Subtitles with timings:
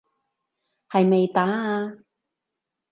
[0.89, 1.97] 係咪打啊？